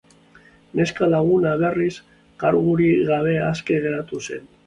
Neska-laguna, 0.79 1.51
berriz, 1.65 1.91
kargurik 2.45 3.05
gabe 3.13 3.37
aske 3.53 3.81
geratu 3.87 4.25
zen. 4.31 4.53